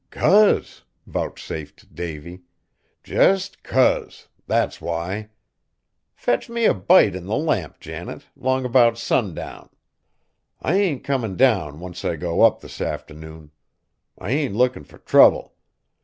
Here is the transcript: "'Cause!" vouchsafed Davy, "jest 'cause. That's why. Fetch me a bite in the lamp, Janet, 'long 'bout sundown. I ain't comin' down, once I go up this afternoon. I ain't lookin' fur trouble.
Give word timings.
"'Cause!" 0.09 0.81
vouchsafed 1.05 1.93
Davy, 1.93 2.41
"jest 3.03 3.61
'cause. 3.61 4.29
That's 4.47 4.81
why. 4.81 5.29
Fetch 6.15 6.49
me 6.49 6.65
a 6.65 6.73
bite 6.73 7.15
in 7.15 7.27
the 7.27 7.35
lamp, 7.35 7.79
Janet, 7.79 8.23
'long 8.35 8.67
'bout 8.71 8.97
sundown. 8.97 9.69
I 10.59 10.73
ain't 10.73 11.03
comin' 11.03 11.37
down, 11.37 11.79
once 11.79 12.03
I 12.03 12.15
go 12.15 12.41
up 12.41 12.61
this 12.61 12.81
afternoon. 12.81 13.51
I 14.17 14.31
ain't 14.31 14.55
lookin' 14.55 14.85
fur 14.85 14.97
trouble. 14.97 15.53